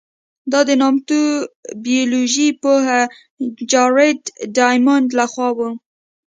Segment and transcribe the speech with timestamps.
[0.51, 1.19] دا د نامتو
[1.85, 2.85] بیولوژي پوه
[3.71, 4.19] جارېډ
[4.57, 5.69] ډایمونډ له خوا وه.